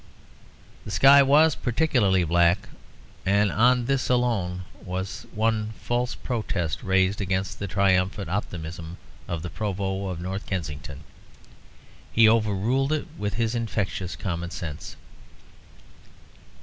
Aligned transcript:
The 0.83 0.89
sky 0.89 1.21
was 1.21 1.53
particularly 1.53 2.23
black, 2.23 2.67
and 3.23 3.51
on 3.51 3.85
this 3.85 4.09
alone 4.09 4.63
was 4.83 5.27
one 5.31 5.73
false 5.79 6.15
protest 6.15 6.81
raised 6.81 7.21
against 7.21 7.59
the 7.59 7.67
triumphant 7.67 8.27
optimism 8.27 8.97
of 9.27 9.43
the 9.43 9.49
Provost 9.51 10.09
of 10.11 10.19
North 10.19 10.47
Kensington. 10.47 11.01
He 12.11 12.27
overruled 12.27 12.91
it 12.91 13.05
with 13.15 13.35
his 13.35 13.53
infectious 13.53 14.15
common 14.15 14.49
sense. 14.49 14.95